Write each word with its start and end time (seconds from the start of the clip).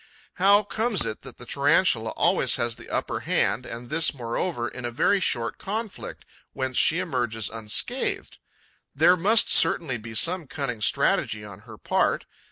How 0.37 0.63
comes 0.63 1.05
it 1.05 1.21
that 1.21 1.37
the 1.37 1.45
Tarantula 1.45 2.09
always 2.17 2.55
has 2.55 2.75
the 2.75 2.89
upper 2.89 3.19
hand 3.19 3.67
and 3.67 3.91
this 3.91 4.15
moreover 4.15 4.67
in 4.67 4.83
a 4.83 4.89
very 4.89 5.19
short 5.19 5.59
conflict, 5.59 6.25
whence 6.53 6.75
she 6.79 6.97
emerges 6.97 7.51
unscathed? 7.51 8.39
There 8.95 9.15
must 9.15 9.51
certainly 9.51 9.99
be 9.99 10.15
some 10.15 10.47
cunning 10.47 10.81
strategy 10.81 11.45
on 11.45 11.59
her 11.69 11.77
part. 11.77 12.25